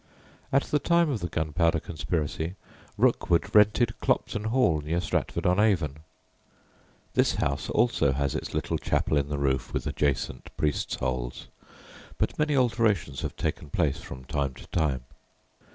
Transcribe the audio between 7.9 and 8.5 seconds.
has